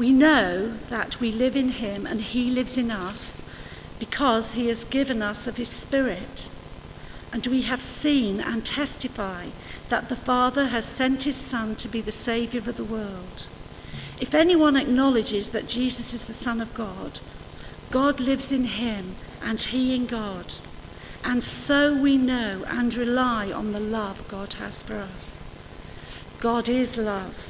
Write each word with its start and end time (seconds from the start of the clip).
We 0.00 0.12
know 0.12 0.78
that 0.88 1.20
we 1.20 1.30
live 1.30 1.54
in 1.54 1.68
him 1.68 2.06
and 2.06 2.22
he 2.22 2.50
lives 2.50 2.78
in 2.78 2.90
us 2.90 3.44
because 3.98 4.54
he 4.54 4.68
has 4.68 4.84
given 4.84 5.20
us 5.20 5.46
of 5.46 5.58
his 5.58 5.68
Spirit. 5.68 6.48
And 7.34 7.46
we 7.46 7.62
have 7.62 7.82
seen 7.82 8.40
and 8.40 8.64
testify 8.64 9.48
that 9.90 10.08
the 10.08 10.16
Father 10.16 10.68
has 10.68 10.86
sent 10.86 11.24
his 11.24 11.36
Son 11.36 11.76
to 11.76 11.86
be 11.86 12.00
the 12.00 12.12
Saviour 12.12 12.66
of 12.66 12.78
the 12.78 12.82
world. 12.82 13.46
If 14.18 14.34
anyone 14.34 14.74
acknowledges 14.74 15.50
that 15.50 15.68
Jesus 15.68 16.14
is 16.14 16.26
the 16.26 16.32
Son 16.32 16.62
of 16.62 16.72
God, 16.72 17.20
God 17.90 18.20
lives 18.20 18.50
in 18.50 18.64
him 18.64 19.16
and 19.42 19.60
he 19.60 19.94
in 19.94 20.06
God. 20.06 20.54
And 21.26 21.44
so 21.44 21.94
we 21.94 22.16
know 22.16 22.64
and 22.68 22.94
rely 22.94 23.52
on 23.52 23.72
the 23.72 23.80
love 23.80 24.26
God 24.28 24.54
has 24.54 24.82
for 24.82 24.96
us. 24.96 25.44
God 26.40 26.70
is 26.70 26.96
love. 26.96 27.49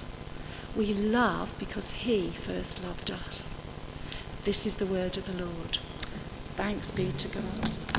We 0.75 0.93
love 0.93 1.53
because 1.59 1.91
he 1.91 2.29
first 2.29 2.83
loved 2.83 3.11
us. 3.11 3.57
This 4.43 4.65
is 4.65 4.75
the 4.75 4.85
word 4.85 5.17
of 5.17 5.25
the 5.25 5.43
Lord. 5.43 5.77
Thanks 6.55 6.91
be 6.91 7.11
to 7.11 7.27
God. 7.27 7.90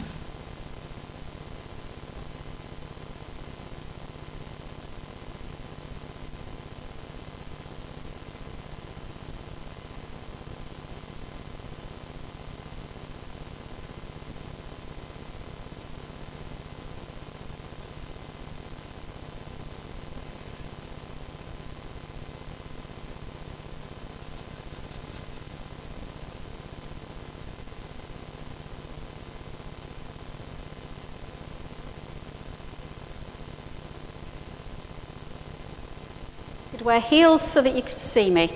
Wear 36.82 37.00
heels 37.00 37.42
so 37.42 37.62
that 37.62 37.74
you 37.74 37.82
could 37.82 37.98
see 37.98 38.30
me. 38.30 38.52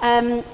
Um, 0.00 0.44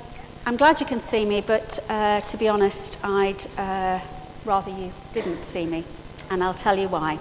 I'm 0.46 0.56
glad 0.56 0.80
you 0.80 0.86
can 0.86 1.00
see 1.00 1.24
me, 1.24 1.40
but 1.40 1.78
uh, 1.88 2.20
to 2.22 2.36
be 2.36 2.48
honest, 2.48 2.98
I'd 3.04 3.46
uh, 3.58 4.00
rather 4.44 4.70
you 4.70 4.92
didn't 5.12 5.44
see 5.44 5.66
me, 5.66 5.84
and 6.30 6.42
I'll 6.42 6.54
tell 6.54 6.78
you 6.78 6.88
why. 6.88 7.18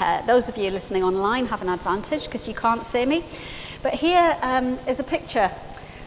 Uh, 0.00 0.24
those 0.26 0.48
of 0.48 0.56
you 0.56 0.70
listening 0.70 1.04
online 1.04 1.46
have 1.46 1.60
an 1.60 1.68
advantage 1.68 2.24
because 2.24 2.48
you 2.48 2.54
can't 2.54 2.84
see 2.84 3.04
me. 3.04 3.24
But 3.82 3.94
here 3.94 4.36
um, 4.42 4.78
is 4.86 4.98
a 4.98 5.04
picture 5.04 5.50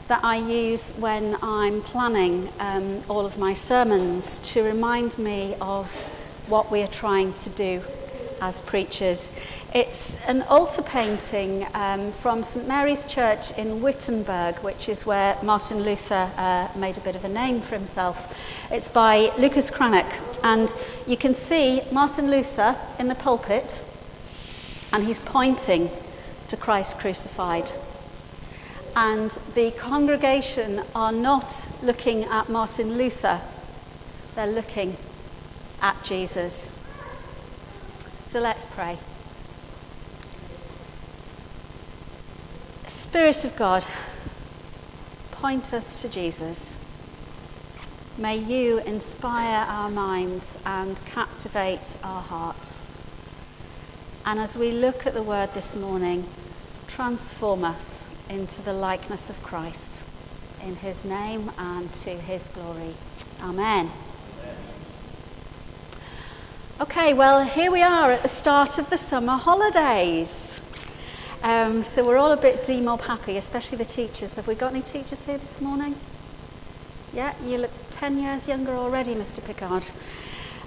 that 0.07 0.23
I 0.23 0.37
use 0.37 0.91
when 0.97 1.37
I'm 1.41 1.81
planning 1.81 2.51
um, 2.59 3.01
all 3.07 3.25
of 3.25 3.37
my 3.37 3.53
sermons 3.53 4.39
to 4.39 4.63
remind 4.63 5.17
me 5.17 5.55
of 5.61 5.91
what 6.47 6.71
we 6.71 6.81
are 6.81 6.87
trying 6.87 7.33
to 7.33 7.49
do 7.49 7.83
as 8.41 8.61
preachers. 8.61 9.33
It's 9.73 10.23
an 10.27 10.43
altar 10.43 10.83
painting 10.83 11.65
um, 11.73 12.11
from 12.11 12.43
St 12.43 12.67
Mary's 12.67 13.05
Church 13.05 13.57
in 13.57 13.81
Wittenberg, 13.81 14.59
which 14.59 14.87
is 14.87 15.03
where 15.03 15.35
Martin 15.41 15.81
Luther 15.81 16.29
uh, 16.37 16.67
made 16.75 16.95
a 16.99 17.01
bit 17.01 17.15
of 17.15 17.25
a 17.25 17.27
name 17.27 17.59
for 17.59 17.73
himself. 17.73 18.37
It's 18.71 18.87
by 18.87 19.31
Lucas 19.35 19.71
Cranach, 19.71 20.13
and 20.43 20.71
you 21.07 21.17
can 21.17 21.33
see 21.33 21.81
Martin 21.91 22.29
Luther 22.29 22.75
in 22.99 23.07
the 23.07 23.15
pulpit, 23.15 23.83
and 24.91 25.03
he's 25.07 25.19
pointing 25.19 25.89
to 26.49 26.55
Christ 26.55 26.99
crucified. 26.99 27.71
And 28.95 29.31
the 29.55 29.71
congregation 29.71 30.83
are 30.93 31.11
not 31.11 31.67
looking 31.81 32.25
at 32.25 32.47
Martin 32.47 32.95
Luther, 32.95 33.41
they're 34.35 34.45
looking 34.45 34.97
at 35.81 36.03
Jesus. 36.03 36.79
So 38.27 38.39
let's 38.39 38.65
pray. 38.65 38.99
Spirit 42.93 43.43
of 43.43 43.55
God, 43.55 43.83
point 45.31 45.73
us 45.73 46.03
to 46.03 46.09
Jesus. 46.09 46.79
May 48.19 48.37
you 48.37 48.77
inspire 48.81 49.65
our 49.67 49.89
minds 49.89 50.59
and 50.63 51.03
captivate 51.03 51.97
our 52.03 52.21
hearts. 52.21 52.91
And 54.27 54.39
as 54.39 54.55
we 54.55 54.71
look 54.71 55.07
at 55.07 55.15
the 55.15 55.23
word 55.23 55.55
this 55.55 55.75
morning, 55.75 56.27
transform 56.87 57.63
us 57.65 58.05
into 58.29 58.61
the 58.61 58.73
likeness 58.73 59.27
of 59.27 59.41
Christ. 59.41 60.03
In 60.61 60.75
his 60.75 61.03
name 61.03 61.51
and 61.57 61.91
to 61.93 62.11
his 62.11 62.47
glory. 62.49 62.93
Amen. 63.41 63.89
Okay, 66.79 67.15
well, 67.15 67.43
here 67.43 67.71
we 67.71 67.81
are 67.81 68.11
at 68.11 68.21
the 68.21 68.27
start 68.27 68.77
of 68.77 68.91
the 68.91 68.97
summer 68.97 69.37
holidays. 69.37 70.61
Um, 71.43 71.83
so 71.83 72.05
we're 72.05 72.17
all 72.17 72.31
a 72.31 72.37
bit 72.37 72.63
demob 72.63 73.01
happy, 73.01 73.35
especially 73.35 73.77
the 73.77 73.83
teachers. 73.83 74.35
Have 74.35 74.47
we 74.47 74.55
got 74.55 74.71
any 74.71 74.81
teachers 74.81 75.25
here 75.25 75.37
this 75.37 75.59
morning? 75.59 75.93
Yeah, 77.11 77.33
you 77.43 77.57
look 77.57 77.71
10 77.91 78.17
years 78.17 78.47
younger 78.47 78.71
already, 78.71 79.13
Mr. 79.13 79.43
Picard. 79.43 79.89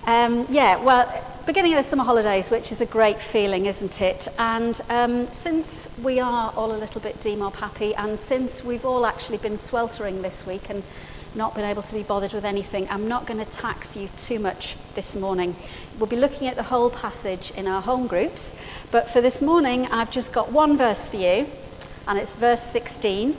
Um, 0.06 0.44
yeah, 0.50 0.76
well, 0.76 1.10
beginning 1.46 1.72
of 1.72 1.78
the 1.78 1.82
summer 1.82 2.04
holidays, 2.04 2.50
which 2.50 2.70
is 2.72 2.82
a 2.82 2.86
great 2.86 3.22
feeling, 3.22 3.64
isn't 3.64 4.02
it? 4.02 4.28
And 4.38 4.78
um, 4.90 5.32
since 5.32 5.88
we 6.02 6.20
are 6.20 6.52
all 6.54 6.70
a 6.72 6.76
little 6.76 7.00
bit 7.00 7.20
demob 7.20 7.54
happy, 7.54 7.94
and 7.94 8.20
since 8.20 8.62
we've 8.62 8.84
all 8.84 9.06
actually 9.06 9.38
been 9.38 9.56
sweltering 9.56 10.20
this 10.20 10.44
week 10.44 10.68
and 10.68 10.82
not 11.36 11.54
been 11.54 11.64
able 11.64 11.82
to 11.82 11.94
be 11.94 12.02
bothered 12.02 12.32
with 12.32 12.44
anything, 12.44 12.88
I'm 12.90 13.06
not 13.06 13.26
going 13.26 13.38
to 13.44 13.50
tax 13.50 13.96
you 13.96 14.08
too 14.16 14.38
much 14.38 14.76
this 14.94 15.14
morning. 15.14 15.54
We'll 15.98 16.06
be 16.06 16.16
looking 16.16 16.48
at 16.48 16.56
the 16.56 16.62
whole 16.64 16.90
passage 16.90 17.50
in 17.52 17.66
our 17.66 17.82
home 17.82 18.06
groups, 18.06 18.54
but 18.90 19.10
for 19.10 19.20
this 19.20 19.42
morning, 19.42 19.86
I've 19.88 20.10
just 20.10 20.32
got 20.32 20.50
one 20.50 20.78
verse 20.78 21.08
for 21.08 21.16
you, 21.16 21.46
and 22.08 22.18
it's 22.18 22.34
verse 22.34 22.62
16, 22.62 23.36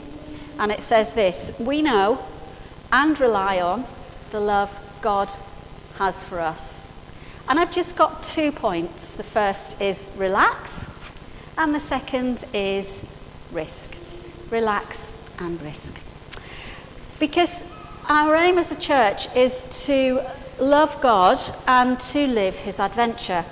and 0.58 0.70
it 0.70 0.80
says 0.80 1.14
this 1.14 1.52
We 1.58 1.82
know 1.82 2.24
and 2.92 3.18
rely 3.18 3.60
on 3.60 3.84
the 4.30 4.40
love 4.40 4.78
God 5.00 5.30
has 5.96 6.22
for 6.22 6.40
us. 6.40 6.88
And 7.48 7.58
I've 7.58 7.72
just 7.72 7.96
got 7.96 8.22
two 8.22 8.52
points. 8.52 9.14
The 9.14 9.22
first 9.24 9.80
is 9.80 10.06
relax, 10.16 10.88
and 11.56 11.74
the 11.74 11.80
second 11.80 12.44
is 12.52 13.04
risk. 13.50 13.96
Relax 14.50 15.12
and 15.38 15.60
risk. 15.62 16.00
Because 17.18 17.72
our 18.08 18.34
aim 18.36 18.56
as 18.56 18.72
a 18.72 18.78
church 18.78 19.34
is 19.36 19.84
to 19.86 20.22
love 20.58 20.98
God 21.02 21.38
and 21.66 22.00
to 22.00 22.26
live 22.26 22.58
his 22.58 22.80
adventure. 22.80 23.44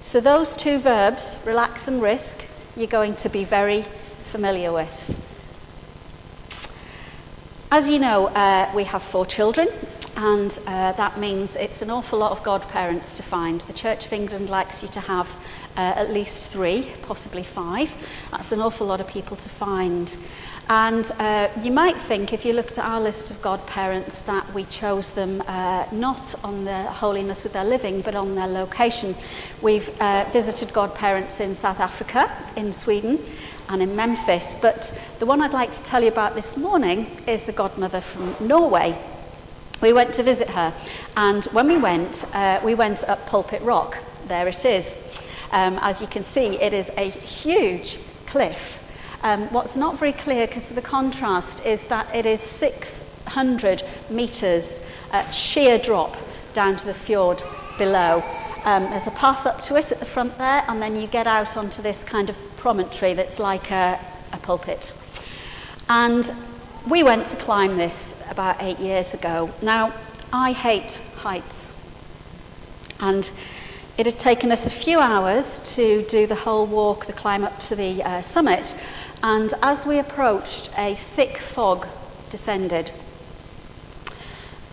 So, 0.00 0.20
those 0.20 0.54
two 0.54 0.78
verbs, 0.78 1.36
relax 1.44 1.86
and 1.86 2.00
risk, 2.00 2.42
you're 2.76 2.86
going 2.86 3.14
to 3.16 3.28
be 3.28 3.44
very 3.44 3.84
familiar 4.22 4.72
with. 4.72 5.18
As 7.70 7.90
you 7.90 7.98
know, 7.98 8.28
uh, 8.28 8.72
we 8.74 8.84
have 8.84 9.02
four 9.02 9.26
children, 9.26 9.68
and 10.16 10.58
uh, 10.66 10.92
that 10.92 11.18
means 11.18 11.54
it's 11.56 11.82
an 11.82 11.90
awful 11.90 12.18
lot 12.18 12.32
of 12.32 12.42
godparents 12.42 13.18
to 13.18 13.22
find. 13.22 13.60
The 13.60 13.74
Church 13.74 14.06
of 14.06 14.14
England 14.14 14.48
likes 14.48 14.82
you 14.82 14.88
to 14.88 15.00
have 15.00 15.28
uh, 15.76 15.94
at 15.96 16.12
least 16.12 16.52
three, 16.52 16.92
possibly 17.02 17.42
five. 17.42 17.94
That's 18.30 18.52
an 18.52 18.60
awful 18.60 18.86
lot 18.86 19.00
of 19.00 19.08
people 19.08 19.36
to 19.36 19.48
find. 19.48 20.16
And 20.68 21.10
uh, 21.18 21.48
you 21.62 21.72
might 21.72 21.96
think, 21.96 22.32
if 22.32 22.44
you 22.44 22.52
looked 22.52 22.78
at 22.78 22.84
our 22.84 23.00
list 23.00 23.32
of 23.32 23.42
godparents, 23.42 24.20
that 24.20 24.54
we 24.54 24.62
chose 24.64 25.10
them 25.10 25.42
uh, 25.48 25.86
not 25.90 26.34
on 26.44 26.64
the 26.64 26.84
holiness 26.84 27.44
of 27.44 27.52
their 27.52 27.64
living, 27.64 28.02
but 28.02 28.14
on 28.14 28.36
their 28.36 28.46
location. 28.46 29.16
We've 29.62 29.90
uh, 30.00 30.26
visited 30.32 30.72
godparents 30.72 31.40
in 31.40 31.56
South 31.56 31.80
Africa, 31.80 32.30
in 32.54 32.72
Sweden, 32.72 33.18
and 33.68 33.82
in 33.82 33.96
Memphis. 33.96 34.56
But 34.62 35.16
the 35.18 35.26
one 35.26 35.42
I'd 35.42 35.52
like 35.52 35.72
to 35.72 35.82
tell 35.82 36.02
you 36.02 36.08
about 36.08 36.36
this 36.36 36.56
morning 36.56 37.18
is 37.26 37.46
the 37.46 37.52
godmother 37.52 38.00
from 38.00 38.36
Norway. 38.38 38.96
We 39.82 39.92
went 39.92 40.14
to 40.14 40.22
visit 40.22 40.50
her, 40.50 40.72
and 41.16 41.44
when 41.46 41.66
we 41.66 41.78
went, 41.78 42.24
uh, 42.32 42.60
we 42.62 42.76
went 42.76 43.02
up 43.08 43.26
Pulpit 43.26 43.62
Rock. 43.62 43.98
There 44.28 44.46
it 44.46 44.64
is. 44.64 45.29
Um, 45.52 45.78
as 45.82 46.00
you 46.00 46.06
can 46.06 46.22
see, 46.22 46.60
it 46.60 46.72
is 46.72 46.90
a 46.96 47.08
huge 47.10 47.98
cliff 48.26 48.80
um, 49.22 49.48
what's 49.52 49.76
not 49.76 49.98
very 49.98 50.12
clear 50.12 50.46
because 50.46 50.70
of 50.70 50.76
the 50.76 50.82
contrast 50.82 51.66
is 51.66 51.86
that 51.88 52.12
it 52.14 52.24
is 52.24 52.40
600 52.40 53.82
metres 54.08 54.80
uh, 55.12 55.28
sheer 55.30 55.78
drop 55.78 56.16
down 56.54 56.76
to 56.76 56.86
the 56.86 56.94
fjord 56.94 57.42
below. 57.76 58.22
Um, 58.64 58.84
there's 58.84 59.06
a 59.06 59.12
path 59.12 59.46
up 59.46 59.60
to 59.62 59.76
it 59.76 59.92
at 59.92 60.00
the 60.00 60.06
front 60.06 60.36
there, 60.38 60.64
and 60.68 60.80
then 60.80 60.96
you 60.96 61.06
get 61.06 61.26
out 61.26 61.56
onto 61.56 61.82
this 61.82 62.02
kind 62.02 62.30
of 62.30 62.38
promontory 62.56 63.12
that's 63.12 63.38
like 63.38 63.70
a, 63.70 63.98
a 64.32 64.38
pulpit. 64.38 64.94
And 65.88 66.30
we 66.88 67.02
went 67.02 67.26
to 67.26 67.36
climb 67.36 67.76
this 67.76 68.22
about 68.30 68.56
eight 68.60 68.78
years 68.78 69.12
ago. 69.12 69.50
Now, 69.60 69.92
I 70.32 70.52
hate 70.52 71.00
heights. 71.16 71.74
And 73.00 73.30
it 73.98 74.06
had 74.06 74.18
taken 74.18 74.52
us 74.52 74.66
a 74.66 74.70
few 74.70 75.00
hours 75.00 75.58
to 75.74 76.02
do 76.08 76.26
the 76.26 76.34
whole 76.34 76.66
walk, 76.66 77.06
the 77.06 77.12
climb 77.12 77.44
up 77.44 77.58
to 77.60 77.74
the 77.74 78.02
uh, 78.02 78.22
summit. 78.22 78.74
And 79.22 79.52
as 79.62 79.86
we 79.86 79.98
approached, 79.98 80.70
a 80.78 80.94
thick 80.94 81.36
fog 81.36 81.86
descended. 82.30 82.92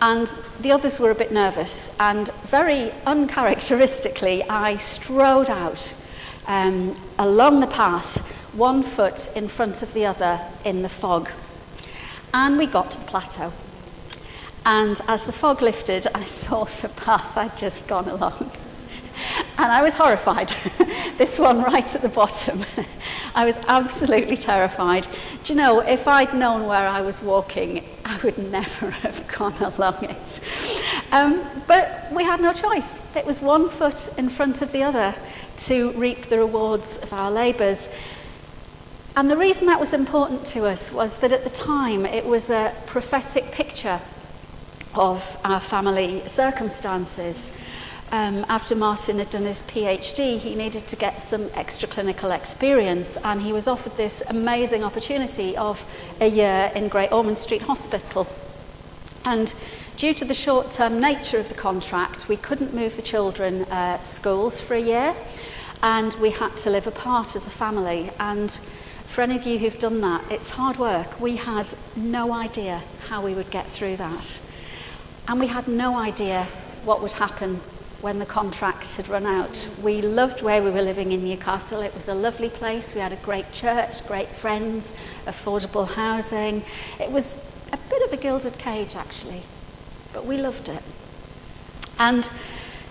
And 0.00 0.28
the 0.60 0.72
others 0.72 1.00
were 1.00 1.10
a 1.10 1.14
bit 1.14 1.32
nervous, 1.32 1.96
and 1.98 2.30
very 2.44 2.92
uncharacteristically, 3.04 4.44
I 4.44 4.76
strode 4.76 5.50
out 5.50 5.92
um, 6.46 6.96
along 7.18 7.60
the 7.60 7.66
path, 7.66 8.18
one 8.54 8.82
foot 8.82 9.30
in 9.36 9.48
front 9.48 9.82
of 9.82 9.92
the 9.92 10.06
other 10.06 10.40
in 10.64 10.82
the 10.82 10.88
fog. 10.88 11.30
And 12.32 12.58
we 12.58 12.66
got 12.66 12.92
to 12.92 13.00
the 13.00 13.06
plateau. 13.06 13.52
And 14.64 15.00
as 15.08 15.26
the 15.26 15.32
fog 15.32 15.62
lifted, 15.62 16.06
I 16.14 16.24
saw 16.26 16.64
the 16.64 16.88
path 16.88 17.36
I'd 17.36 17.58
just 17.58 17.88
gone 17.88 18.08
along. 18.08 18.52
And 19.58 19.72
I 19.72 19.82
was 19.82 19.94
horrified. 19.94 20.48
this 21.18 21.36
one 21.36 21.62
right 21.62 21.92
at 21.92 22.00
the 22.00 22.08
bottom. 22.08 22.64
I 23.34 23.44
was 23.44 23.58
absolutely 23.66 24.36
terrified. 24.36 25.08
Do 25.42 25.52
you 25.52 25.58
know, 25.58 25.80
if 25.80 26.06
I'd 26.06 26.32
known 26.32 26.68
where 26.68 26.86
I 26.86 27.00
was 27.00 27.20
walking, 27.20 27.84
I 28.04 28.16
would 28.18 28.38
never 28.38 28.90
have 29.02 29.26
gone 29.26 29.54
along 29.60 30.04
it. 30.04 30.40
Um, 31.10 31.44
but 31.66 32.06
we 32.12 32.22
had 32.22 32.40
no 32.40 32.52
choice. 32.52 33.00
It 33.16 33.26
was 33.26 33.40
one 33.40 33.68
foot 33.68 34.16
in 34.16 34.28
front 34.28 34.62
of 34.62 34.70
the 34.70 34.84
other 34.84 35.12
to 35.66 35.90
reap 35.92 36.26
the 36.26 36.38
rewards 36.38 36.98
of 36.98 37.12
our 37.12 37.28
labours. 37.28 37.92
And 39.16 39.28
the 39.28 39.36
reason 39.36 39.66
that 39.66 39.80
was 39.80 39.92
important 39.92 40.46
to 40.46 40.66
us 40.66 40.92
was 40.92 41.18
that 41.18 41.32
at 41.32 41.42
the 41.42 41.50
time 41.50 42.06
it 42.06 42.24
was 42.24 42.48
a 42.48 42.72
prophetic 42.86 43.50
picture 43.50 44.00
of 44.94 45.36
our 45.44 45.58
family 45.58 46.22
circumstances. 46.26 47.50
Um, 48.10 48.46
after 48.48 48.74
Martin 48.74 49.18
had 49.18 49.28
done 49.28 49.42
his 49.42 49.60
PhD, 49.62 50.38
he 50.38 50.54
needed 50.54 50.86
to 50.86 50.96
get 50.96 51.20
some 51.20 51.50
extra 51.54 51.86
clinical 51.86 52.30
experience, 52.30 53.18
and 53.18 53.42
he 53.42 53.52
was 53.52 53.68
offered 53.68 53.98
this 53.98 54.22
amazing 54.30 54.82
opportunity 54.82 55.54
of 55.58 55.84
a 56.18 56.26
year 56.26 56.72
in 56.74 56.88
Great 56.88 57.12
Ormond 57.12 57.36
Street 57.36 57.62
Hospital. 57.62 58.26
And 59.26 59.54
due 59.98 60.14
to 60.14 60.24
the 60.24 60.32
short 60.32 60.70
term 60.70 60.98
nature 61.00 61.38
of 61.38 61.50
the 61.50 61.54
contract, 61.54 62.30
we 62.30 62.38
couldn't 62.38 62.72
move 62.72 62.96
the 62.96 63.02
children 63.02 63.64
uh, 63.64 64.00
schools 64.00 64.58
for 64.58 64.72
a 64.72 64.80
year, 64.80 65.14
and 65.82 66.14
we 66.14 66.30
had 66.30 66.56
to 66.58 66.70
live 66.70 66.86
apart 66.86 67.36
as 67.36 67.46
a 67.46 67.50
family. 67.50 68.10
And 68.18 68.50
for 69.04 69.20
any 69.20 69.36
of 69.36 69.44
you 69.44 69.58
who've 69.58 69.78
done 69.78 70.00
that, 70.00 70.24
it's 70.32 70.48
hard 70.48 70.78
work. 70.78 71.20
We 71.20 71.36
had 71.36 71.74
no 71.94 72.32
idea 72.32 72.82
how 73.08 73.20
we 73.20 73.34
would 73.34 73.50
get 73.50 73.66
through 73.66 73.96
that. 73.96 74.40
And 75.26 75.38
we 75.38 75.48
had 75.48 75.68
no 75.68 75.98
idea 75.98 76.44
what 76.84 77.02
would 77.02 77.12
happen 77.12 77.60
when 78.00 78.18
the 78.18 78.26
contract 78.26 78.94
had 78.94 79.08
run 79.08 79.26
out. 79.26 79.68
We 79.82 80.00
loved 80.00 80.42
where 80.42 80.62
we 80.62 80.70
were 80.70 80.82
living 80.82 81.12
in 81.12 81.24
Newcastle. 81.24 81.80
It 81.80 81.94
was 81.94 82.06
a 82.06 82.14
lovely 82.14 82.48
place. 82.48 82.94
We 82.94 83.00
had 83.00 83.12
a 83.12 83.16
great 83.16 83.50
church, 83.52 84.06
great 84.06 84.28
friends, 84.28 84.92
affordable 85.26 85.92
housing. 85.94 86.62
It 87.00 87.10
was 87.10 87.44
a 87.72 87.76
bit 87.90 88.02
of 88.02 88.12
a 88.12 88.16
gilded 88.16 88.56
cage, 88.58 88.94
actually, 88.94 89.42
but 90.12 90.24
we 90.24 90.38
loved 90.38 90.68
it. 90.68 90.82
And 91.98 92.30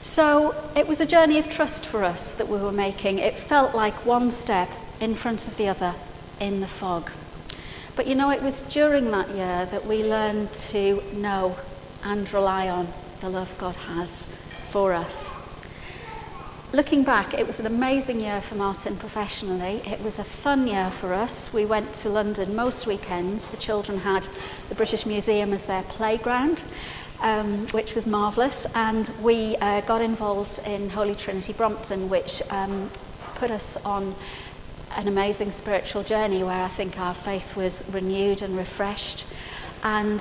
so 0.01 0.53
it 0.75 0.87
was 0.87 0.99
a 0.99 1.05
journey 1.05 1.39
of 1.39 1.49
trust 1.49 1.85
for 1.85 2.03
us 2.03 2.33
that 2.33 2.49
we 2.49 2.57
were 2.57 2.73
making. 2.73 3.19
It 3.19 3.39
felt 3.39 3.73
like 3.73 4.05
one 4.05 4.29
step 4.29 4.69
in 4.99 5.15
front 5.15 5.47
of 5.47 5.55
the 5.55 5.69
other 5.69 5.95
in 6.39 6.59
the 6.59 6.67
fog. 6.67 7.11
But 7.95 8.07
you 8.07 8.15
know, 8.15 8.29
it 8.29 8.43
was 8.43 8.61
during 8.61 9.09
that 9.11 9.29
year 9.29 9.65
that 9.65 9.85
we 9.85 10.03
learned 10.03 10.53
to 10.53 11.01
know 11.13 11.57
and 12.03 12.31
rely 12.31 12.69
on 12.69 12.93
the 13.21 13.29
love 13.29 13.57
God 13.57 13.75
has 13.75 14.27
for 14.67 14.93
us. 14.93 15.37
Looking 16.73 17.03
back, 17.03 17.33
it 17.33 17.47
was 17.47 17.61
an 17.61 17.65
amazing 17.65 18.19
year 18.19 18.41
for 18.41 18.55
Martin 18.55 18.97
professionally. 18.97 19.81
It 19.85 20.01
was 20.01 20.19
a 20.19 20.23
fun 20.23 20.67
year 20.67 20.91
for 20.91 21.13
us. 21.13 21.53
We 21.53 21.65
went 21.65 21.93
to 21.95 22.09
London 22.09 22.53
most 22.55 22.85
weekends. 22.85 23.47
The 23.47 23.57
children 23.57 23.99
had 23.99 24.27
the 24.67 24.75
British 24.75 25.05
Museum 25.05 25.53
as 25.53 25.65
their 25.65 25.83
playground, 25.83 26.65
um, 27.21 27.67
which 27.67 27.95
was 27.95 28.05
marvellous. 28.05 28.67
And 28.75 29.09
we 29.21 29.55
uh, 29.57 29.79
got 29.81 30.01
involved 30.01 30.59
in 30.67 30.89
Holy 30.89 31.15
Trinity 31.15 31.53
Brompton, 31.53 32.09
which 32.09 32.41
um, 32.51 32.91
put 33.35 33.49
us 33.49 33.77
on 33.85 34.13
an 34.97 35.07
amazing 35.07 35.51
spiritual 35.51 36.03
journey 36.03 36.43
where 36.43 36.63
I 36.63 36.67
think 36.67 36.99
our 36.99 37.13
faith 37.13 37.55
was 37.55 37.89
renewed 37.93 38.41
and 38.41 38.57
refreshed. 38.57 39.25
And 39.83 40.19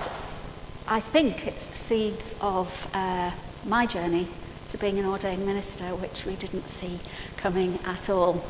I 0.87 1.01
think 1.01 1.49
it's 1.49 1.67
the 1.67 1.77
seeds 1.77 2.37
of 2.41 2.89
uh, 2.95 3.33
my 3.67 3.87
journey 3.87 4.29
to 4.69 4.79
being 4.79 4.99
an 4.99 5.07
ordained 5.07 5.45
minister, 5.47 5.95
which 5.97 6.25
we 6.25 6.35
didn't 6.37 6.67
see 6.69 6.99
coming 7.37 7.79
at 7.85 8.09
all. 8.09 8.45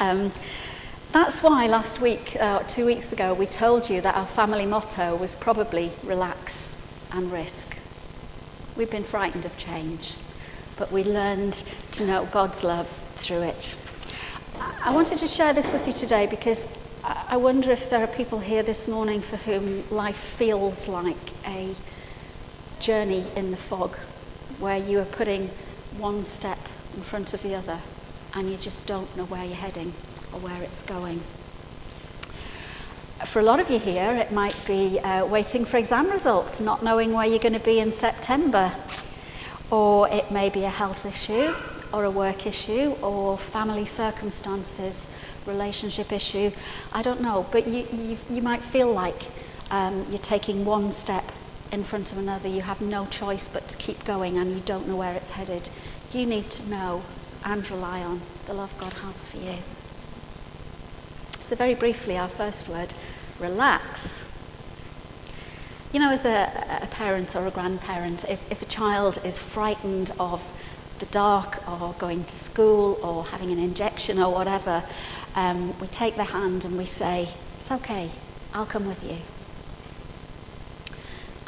Um, 0.00 0.32
that's 1.12 1.42
why 1.42 1.66
last 1.66 2.00
week, 2.00 2.36
uh, 2.38 2.60
two 2.60 2.86
weeks 2.86 3.12
ago, 3.12 3.32
we 3.34 3.46
told 3.46 3.88
you 3.88 4.00
that 4.02 4.14
our 4.14 4.26
family 4.26 4.66
motto 4.66 5.16
was 5.16 5.34
probably 5.34 5.90
relax 6.04 6.74
and 7.12 7.32
risk. 7.32 7.78
We've 8.76 8.90
been 8.90 9.04
frightened 9.04 9.44
of 9.44 9.56
change, 9.56 10.16
but 10.76 10.92
we 10.92 11.04
learned 11.04 11.54
to 11.92 12.06
know 12.06 12.26
God's 12.26 12.62
love 12.62 12.88
through 13.16 13.42
it. 13.42 13.84
I 14.84 14.92
wanted 14.94 15.18
to 15.18 15.26
share 15.26 15.52
this 15.52 15.72
with 15.72 15.86
you 15.86 15.92
today 15.92 16.26
because 16.26 16.76
I 17.04 17.36
wonder 17.36 17.70
if 17.70 17.90
there 17.90 18.02
are 18.02 18.06
people 18.06 18.38
here 18.38 18.62
this 18.62 18.86
morning 18.86 19.20
for 19.20 19.36
whom 19.36 19.88
life 19.90 20.16
feels 20.16 20.88
like 20.88 21.16
a 21.46 21.74
journey 22.80 23.24
in 23.36 23.50
the 23.50 23.56
fog 23.56 23.96
where 24.58 24.78
you 24.78 24.98
are 25.00 25.04
putting 25.04 25.48
one 25.96 26.22
step 26.22 26.58
in 26.94 27.02
front 27.02 27.34
of 27.34 27.42
the 27.42 27.54
other 27.54 27.80
and 28.34 28.50
you 28.50 28.56
just 28.56 28.86
don't 28.86 29.16
know 29.16 29.24
where 29.24 29.44
you're 29.44 29.54
heading 29.54 29.92
or 30.32 30.40
where 30.40 30.62
it's 30.62 30.82
going. 30.82 31.20
For 33.24 33.40
a 33.40 33.42
lot 33.42 33.58
of 33.58 33.68
you 33.68 33.78
here, 33.78 34.14
it 34.14 34.30
might 34.30 34.56
be 34.66 35.00
uh, 35.00 35.26
waiting 35.26 35.64
for 35.64 35.76
exam 35.76 36.08
results, 36.10 36.60
not 36.60 36.84
knowing 36.84 37.12
where 37.12 37.26
you're 37.26 37.40
going 37.40 37.52
to 37.52 37.58
be 37.58 37.80
in 37.80 37.90
September. 37.90 38.72
Or 39.70 40.08
it 40.08 40.30
may 40.30 40.50
be 40.50 40.64
a 40.64 40.70
health 40.70 41.04
issue, 41.04 41.52
or 41.92 42.04
a 42.04 42.10
work 42.10 42.46
issue, 42.46 42.94
or 43.02 43.36
family 43.36 43.86
circumstances, 43.86 45.10
relationship 45.46 46.12
issue. 46.12 46.52
I 46.92 47.02
don't 47.02 47.20
know, 47.20 47.46
but 47.50 47.66
you, 47.66 47.86
you, 47.92 48.16
you 48.30 48.40
might 48.40 48.62
feel 48.62 48.92
like 48.92 49.24
um, 49.72 50.06
you're 50.08 50.18
taking 50.18 50.64
one 50.64 50.92
step 50.92 51.24
in 51.70 51.84
front 51.84 52.12
of 52.12 52.18
another. 52.18 52.48
You 52.48 52.62
have 52.62 52.80
no 52.80 53.06
choice 53.06 53.48
but 53.48 53.68
to 53.68 53.76
keep 53.76 54.04
going 54.04 54.36
and 54.36 54.52
you 54.52 54.60
don't 54.60 54.88
know 54.88 54.96
where 54.96 55.14
it's 55.14 55.30
headed. 55.30 55.70
You 56.12 56.26
need 56.26 56.50
to 56.50 56.70
know 56.70 57.02
and 57.44 57.68
rely 57.70 58.02
on 58.02 58.22
the 58.46 58.54
love 58.54 58.76
God 58.78 58.92
has 58.94 59.26
for 59.26 59.38
you. 59.38 59.58
So, 61.40 61.54
very 61.54 61.74
briefly, 61.74 62.16
our 62.18 62.28
first 62.28 62.68
word 62.68 62.94
relax. 63.38 64.34
You 65.92 66.00
know, 66.00 66.10
as 66.10 66.24
a, 66.24 66.80
a 66.82 66.86
parent 66.86 67.34
or 67.34 67.46
a 67.46 67.50
grandparent, 67.50 68.24
if, 68.28 68.50
if 68.50 68.60
a 68.60 68.66
child 68.66 69.18
is 69.24 69.38
frightened 69.38 70.10
of 70.18 70.52
the 70.98 71.06
dark 71.06 71.62
or 71.68 71.94
going 71.98 72.24
to 72.24 72.36
school 72.36 72.98
or 73.02 73.24
having 73.26 73.50
an 73.50 73.58
injection 73.58 74.18
or 74.18 74.32
whatever, 74.32 74.82
um, 75.34 75.78
we 75.78 75.86
take 75.86 76.16
their 76.16 76.26
hand 76.26 76.64
and 76.64 76.76
we 76.76 76.84
say, 76.84 77.28
It's 77.56 77.70
okay, 77.70 78.10
I'll 78.52 78.66
come 78.66 78.86
with 78.86 79.02
you. 79.04 79.18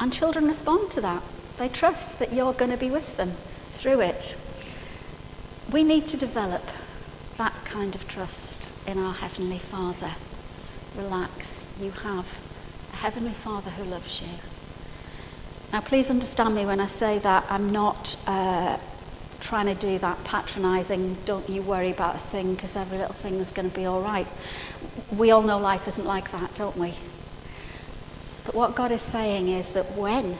And 0.01 0.11
children 0.11 0.47
respond 0.47 0.89
to 0.91 1.01
that. 1.01 1.21
They 1.59 1.69
trust 1.69 2.17
that 2.17 2.33
you're 2.33 2.53
going 2.53 2.71
to 2.71 2.77
be 2.77 2.89
with 2.89 3.17
them 3.17 3.33
through 3.69 4.01
it. 4.01 4.35
We 5.71 5.83
need 5.83 6.07
to 6.07 6.17
develop 6.17 6.63
that 7.37 7.53
kind 7.65 7.93
of 7.93 8.07
trust 8.07 8.87
in 8.89 8.97
our 8.97 9.13
Heavenly 9.13 9.59
Father. 9.59 10.13
Relax, 10.97 11.77
you 11.79 11.91
have 11.91 12.41
a 12.93 12.95
Heavenly 12.95 13.31
Father 13.31 13.69
who 13.69 13.83
loves 13.83 14.23
you. 14.23 14.39
Now, 15.71 15.81
please 15.81 16.09
understand 16.09 16.55
me 16.55 16.65
when 16.65 16.79
I 16.79 16.87
say 16.87 17.19
that 17.19 17.45
I'm 17.47 17.71
not 17.71 18.17
uh, 18.25 18.77
trying 19.39 19.67
to 19.67 19.75
do 19.75 19.99
that 19.99 20.23
patronising, 20.23 21.17
don't 21.25 21.47
you 21.47 21.61
worry 21.61 21.91
about 21.91 22.15
a 22.15 22.19
thing 22.19 22.55
because 22.55 22.75
every 22.75 22.97
little 22.97 23.13
thing 23.13 23.35
is 23.35 23.51
going 23.51 23.69
to 23.69 23.75
be 23.75 23.85
all 23.85 24.01
right. 24.01 24.27
We 25.11 25.29
all 25.29 25.43
know 25.43 25.59
life 25.59 25.87
isn't 25.87 26.05
like 26.05 26.31
that, 26.31 26.55
don't 26.55 26.75
we? 26.75 26.95
But 28.51 28.57
what 28.57 28.75
God 28.75 28.91
is 28.91 29.01
saying 29.01 29.47
is 29.47 29.71
that 29.71 29.93
when 29.93 30.37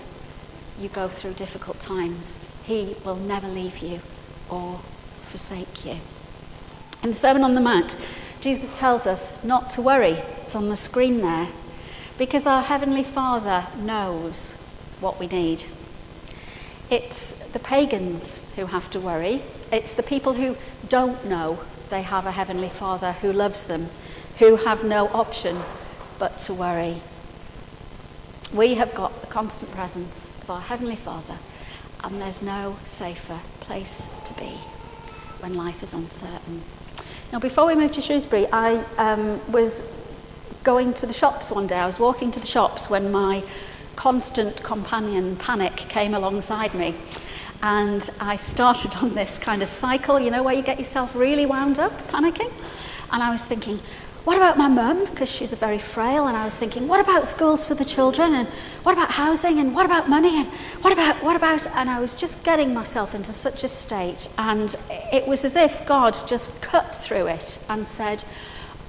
you 0.78 0.90
go 0.90 1.08
through 1.08 1.32
difficult 1.32 1.80
times, 1.80 2.46
He 2.62 2.98
will 3.06 3.16
never 3.16 3.48
leave 3.48 3.78
you 3.78 4.02
or 4.50 4.82
forsake 5.22 5.86
you. 5.86 5.96
In 7.04 7.12
the 7.12 7.16
Sermon 7.16 7.42
on 7.42 7.56
the 7.56 7.62
Mount, 7.62 7.96
Jesus 8.42 8.74
tells 8.74 9.08
us 9.08 9.42
not 9.46 9.70
to 9.72 9.82
worry. 9.82 10.22
It's 10.36 10.58
on 10.58 10.68
the 10.68 10.76
screen 10.76 11.22
there. 11.22 11.48
Because 12.18 12.46
our 12.46 12.62
Heavenly 12.62 13.04
Father 13.04 13.68
knows 13.78 14.56
what 15.00 15.18
we 15.18 15.28
need. 15.28 15.64
It's 16.90 17.48
the 17.52 17.60
pagans 17.60 18.54
who 18.58 18.66
have 18.66 18.90
to 18.90 19.00
worry. 19.00 19.42
It's 19.72 19.94
the 19.94 20.04
people 20.04 20.34
who 20.34 20.58
don't 20.90 21.26
know 21.26 21.62
they 21.88 22.02
have 22.02 22.26
a 22.26 22.32
Heavenly 22.32 22.68
Father 22.68 23.14
who 23.14 23.32
loves 23.32 23.68
them, 23.68 23.88
who 24.40 24.58
have 24.58 24.84
no 24.84 25.08
option 25.14 25.62
but 26.20 26.40
to 26.40 26.54
worry. 26.54 27.02
We 28.54 28.76
have 28.76 28.94
got 28.94 29.22
the 29.22 29.28
constant 29.28 29.72
presence 29.72 30.38
of 30.42 30.50
our 30.50 30.60
Heavenly 30.60 30.98
Father, 30.98 31.38
and 32.04 32.22
there's 32.22 32.42
no 32.42 32.80
safer 32.84 33.40
place 33.62 34.14
to 34.26 34.34
be 34.34 34.58
when 35.40 35.54
life 35.54 35.82
is 35.82 35.94
uncertain. 35.94 36.62
Now, 37.32 37.40
before 37.40 37.66
we 37.66 37.76
moved 37.76 37.94
to 37.94 38.02
Shrewsbury, 38.02 38.48
I 38.52 38.84
um, 38.98 39.40
was 39.54 39.90
going 40.64 40.94
to 40.96 41.08
the 41.08 41.14
shops 41.14 41.50
one 41.50 41.66
day. 41.66 41.78
I 41.78 41.86
was 41.86 41.98
walking 41.98 42.30
to 42.32 42.42
the 42.42 42.46
shops 42.46 42.90
when 42.90 43.10
my 43.10 43.42
constant 43.96 44.62
companion 44.64 45.38
panic 45.38 45.78
came 45.78 46.14
alongside 46.14 46.74
me. 46.74 46.96
And 47.64 48.10
I 48.20 48.36
started 48.36 48.98
on 48.98 49.16
this 49.16 49.38
kind 49.38 49.64
of 49.64 49.70
cycle, 49.70 50.20
you 50.20 50.30
know, 50.30 50.44
where 50.44 50.54
you 50.54 50.62
get 50.62 50.78
yourself 50.78 51.16
really 51.16 51.46
wound 51.46 51.80
up, 51.80 51.98
panicking. 52.10 52.52
And 53.14 53.24
I 53.24 53.32
was 53.32 53.46
thinking, 53.46 53.80
what 54.24 54.38
about 54.38 54.56
my 54.56 54.68
mum? 54.68 55.06
Because 55.06 55.32
she's 55.32 55.52
very 55.54 55.80
frail. 55.80 56.28
And 56.28 56.38
I 56.38 56.46
was 56.46 56.56
thinking, 56.56 56.88
what 56.88 57.00
about 57.00 57.26
schools 57.26 57.68
for 57.68 57.74
the 57.74 57.86
children? 57.86 58.34
And 58.34 58.48
what 58.84 58.94
about 58.94 59.12
housing? 59.12 59.60
And 59.60 59.74
what 59.74 59.86
about 59.86 60.10
money? 60.10 60.42
And 60.42 60.48
what 60.84 60.94
about, 60.94 61.24
what 61.24 61.36
about? 61.36 61.66
And 61.76 61.90
I 61.90 62.00
was 62.00 62.14
just 62.14 62.44
getting 62.44 62.74
myself 62.74 63.16
into 63.16 63.32
such 63.34 63.64
a 63.64 63.68
state. 63.68 64.30
And 64.38 64.76
it 65.12 65.28
was 65.28 65.44
as 65.44 65.56
if 65.56 65.86
God 65.88 66.16
just 66.28 66.62
cut 66.62 66.94
through 66.94 67.28
it 67.28 67.66
and 67.68 67.86
said, 67.88 68.24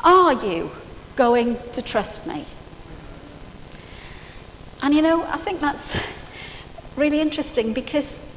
Are 0.05 0.35
you 0.35 0.71
going 1.17 1.59
to 1.73 1.81
trust 1.81 2.27
me? 2.27 2.45
And 4.83 4.93
you 4.93 5.01
know, 5.01 5.25
I 5.25 5.39
think 5.39 5.61
that's 5.61 5.97
really 6.97 7.21
interesting 7.21 7.73
because 7.73 8.29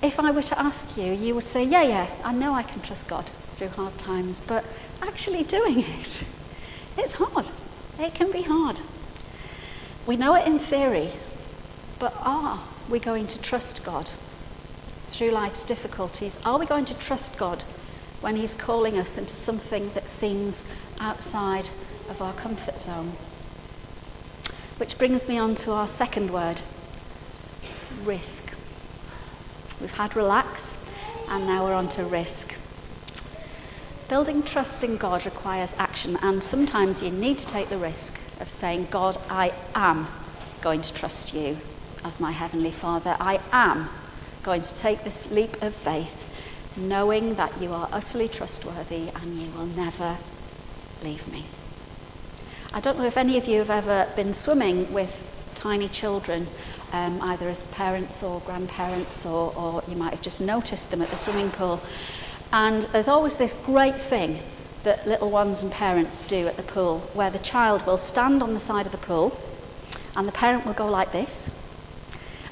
if 0.00 0.20
I 0.20 0.30
were 0.30 0.42
to 0.42 0.58
ask 0.60 0.96
you, 0.96 1.12
you 1.12 1.34
would 1.34 1.44
say, 1.44 1.64
Yeah, 1.64 1.82
yeah, 1.82 2.06
I 2.22 2.32
know 2.32 2.54
I 2.54 2.62
can 2.62 2.82
trust 2.82 3.08
God 3.08 3.30
through 3.54 3.68
hard 3.68 3.98
times, 3.98 4.40
but 4.40 4.64
actually 5.02 5.44
doing 5.44 5.80
it, 5.80 6.24
it's 6.96 7.14
hard. 7.14 7.50
It 7.98 8.14
can 8.14 8.30
be 8.30 8.42
hard. 8.42 8.80
We 10.06 10.16
know 10.16 10.34
it 10.34 10.46
in 10.46 10.58
theory, 10.58 11.10
but 11.98 12.14
are 12.20 12.60
we 12.88 12.98
going 12.98 13.26
to 13.28 13.40
trust 13.40 13.84
God 13.84 14.12
through 15.06 15.30
life's 15.30 15.64
difficulties? 15.64 16.40
Are 16.44 16.58
we 16.58 16.66
going 16.66 16.84
to 16.86 16.98
trust 16.98 17.38
God 17.38 17.64
when 18.20 18.36
He's 18.36 18.54
calling 18.54 18.98
us 18.98 19.18
into 19.18 19.36
something 19.36 19.90
that 19.90 20.08
seems 20.08 20.72
outside 20.98 21.70
of 22.08 22.22
our 22.22 22.32
comfort 22.32 22.78
zone? 22.78 23.12
Which 24.78 24.96
brings 24.98 25.28
me 25.28 25.38
on 25.38 25.54
to 25.56 25.72
our 25.72 25.88
second 25.88 26.30
word 26.30 26.62
risk. 28.02 28.56
We've 29.80 29.94
had 29.94 30.16
relax, 30.16 30.78
and 31.28 31.46
now 31.46 31.64
we're 31.64 31.74
on 31.74 31.88
to 31.90 32.04
risk. 32.04 32.59
Building 34.10 34.42
trust 34.42 34.82
in 34.82 34.96
God 34.96 35.24
requires 35.24 35.76
action, 35.78 36.18
and 36.20 36.42
sometimes 36.42 37.00
you 37.00 37.12
need 37.12 37.38
to 37.38 37.46
take 37.46 37.68
the 37.68 37.78
risk 37.78 38.20
of 38.40 38.50
saying, 38.50 38.88
God, 38.90 39.16
I 39.30 39.52
am 39.72 40.08
going 40.60 40.80
to 40.80 40.92
trust 40.92 41.32
you 41.32 41.58
as 42.02 42.18
my 42.18 42.32
Heavenly 42.32 42.72
Father. 42.72 43.16
I 43.20 43.38
am 43.52 43.88
going 44.42 44.62
to 44.62 44.74
take 44.76 45.04
this 45.04 45.30
leap 45.30 45.62
of 45.62 45.76
faith, 45.76 46.28
knowing 46.76 47.36
that 47.36 47.62
you 47.62 47.72
are 47.72 47.88
utterly 47.92 48.26
trustworthy 48.26 49.10
and 49.14 49.36
you 49.36 49.48
will 49.52 49.66
never 49.66 50.18
leave 51.04 51.28
me. 51.28 51.46
I 52.74 52.80
don't 52.80 52.98
know 52.98 53.06
if 53.06 53.16
any 53.16 53.38
of 53.38 53.46
you 53.46 53.58
have 53.58 53.70
ever 53.70 54.08
been 54.16 54.32
swimming 54.32 54.92
with 54.92 55.24
tiny 55.54 55.88
children, 55.88 56.48
um, 56.92 57.20
either 57.22 57.48
as 57.48 57.62
parents 57.70 58.22
or 58.22 58.40
grandparents, 58.40 59.24
or, 59.24 59.52
or 59.54 59.82
you 59.86 59.94
might 59.94 60.10
have 60.10 60.22
just 60.22 60.40
noticed 60.40 60.90
them 60.90 61.00
at 61.00 61.10
the 61.10 61.16
swimming 61.16 61.50
pool. 61.50 61.80
And 62.52 62.82
there's 62.82 63.08
always 63.08 63.36
this 63.36 63.54
great 63.64 63.98
thing 63.98 64.40
that 64.82 65.06
little 65.06 65.30
ones 65.30 65.62
and 65.62 65.70
parents 65.70 66.26
do 66.26 66.46
at 66.46 66.56
the 66.56 66.62
pool, 66.62 67.00
where 67.12 67.30
the 67.30 67.38
child 67.38 67.86
will 67.86 67.96
stand 67.96 68.42
on 68.42 68.54
the 68.54 68.60
side 68.60 68.86
of 68.86 68.92
the 68.92 68.98
pool 68.98 69.38
and 70.16 70.26
the 70.26 70.32
parent 70.32 70.64
will 70.64 70.72
go 70.72 70.86
like 70.86 71.12
this. 71.12 71.50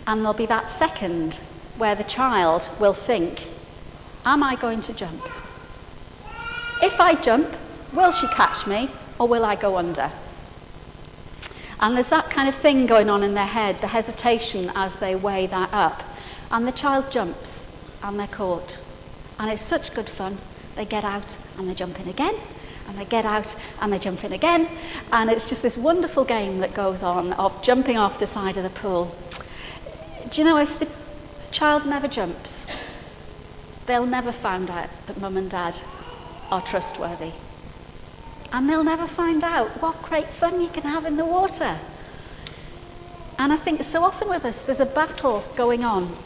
And 0.06 0.20
there'll 0.20 0.34
be 0.34 0.46
that 0.46 0.70
second 0.70 1.36
where 1.76 1.94
the 1.94 2.04
child 2.04 2.68
will 2.78 2.94
think, 2.94 3.48
Am 4.24 4.42
I 4.42 4.56
going 4.56 4.80
to 4.82 4.92
jump? 4.92 5.24
If 6.82 7.00
I 7.00 7.14
jump, 7.14 7.48
will 7.92 8.12
she 8.12 8.26
catch 8.28 8.66
me? 8.66 8.90
or 9.18 9.26
will 9.26 9.44
I 9.44 9.56
go 9.56 9.76
under? 9.76 10.10
And 11.80 11.94
there's 11.94 12.10
that 12.10 12.30
kind 12.30 12.48
of 12.48 12.54
thing 12.54 12.86
going 12.86 13.08
on 13.08 13.22
in 13.22 13.34
their 13.34 13.46
head, 13.46 13.80
the 13.80 13.88
hesitation 13.88 14.70
as 14.74 14.96
they 14.96 15.14
weigh 15.14 15.46
that 15.46 15.72
up. 15.72 16.02
And 16.50 16.66
the 16.66 16.72
child 16.72 17.10
jumps 17.10 17.76
and 18.02 18.18
they're 18.18 18.26
caught. 18.26 18.84
And 19.38 19.50
it's 19.50 19.62
such 19.62 19.94
good 19.94 20.08
fun. 20.08 20.38
They 20.74 20.84
get 20.84 21.04
out 21.04 21.36
and 21.56 21.68
they 21.68 21.74
jump 21.74 21.98
in 22.00 22.08
again, 22.08 22.34
and 22.86 22.98
they 22.98 23.04
get 23.04 23.24
out 23.24 23.56
and 23.80 23.92
they 23.92 23.98
jump 23.98 24.24
in 24.24 24.32
again. 24.32 24.68
And 25.12 25.30
it's 25.30 25.48
just 25.48 25.62
this 25.62 25.76
wonderful 25.76 26.24
game 26.24 26.58
that 26.60 26.74
goes 26.74 27.02
on 27.02 27.32
of 27.34 27.62
jumping 27.62 27.98
off 27.98 28.18
the 28.18 28.26
side 28.26 28.56
of 28.56 28.62
the 28.62 28.70
pool. 28.70 29.14
Do 30.30 30.40
you 30.40 30.46
know 30.46 30.58
if 30.58 30.78
the 30.78 30.88
child 31.50 31.86
never 31.86 32.08
jumps, 32.08 32.66
they'll 33.86 34.06
never 34.06 34.32
find 34.32 34.70
out 34.70 34.88
that 35.06 35.20
mum 35.20 35.36
and 35.36 35.50
dad 35.50 35.80
are 36.50 36.60
trustworthy 36.60 37.32
and 38.52 38.68
they'll 38.68 38.84
never 38.84 39.06
find 39.06 39.44
out 39.44 39.68
what 39.82 40.00
great 40.02 40.26
fun 40.26 40.60
you 40.60 40.68
can 40.68 40.82
have 40.84 41.04
in 41.04 41.16
the 41.16 41.24
water. 41.24 41.76
And 43.38 43.52
I 43.52 43.56
think 43.56 43.82
so 43.82 44.02
often 44.02 44.28
with 44.28 44.44
us, 44.44 44.62
there's 44.62 44.80
a 44.80 44.86
battle 44.86 45.44
going 45.54 45.84
on 45.84 46.16